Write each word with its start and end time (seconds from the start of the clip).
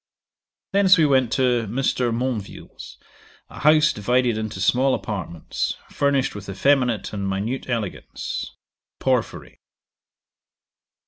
'Thence 0.71 0.97
we 0.97 1.05
went 1.05 1.31
to 1.31 1.67
Mr. 1.67 2.11
Monville's, 2.11 2.97
a 3.51 3.59
house 3.59 3.93
divided 3.93 4.35
into 4.35 4.59
small 4.59 4.95
apartments, 4.95 5.75
furnished 5.91 6.33
with 6.33 6.49
effeminate 6.49 7.13
and 7.13 7.29
minute 7.29 7.69
elegance. 7.69 8.55
Porphyry. 8.99 9.59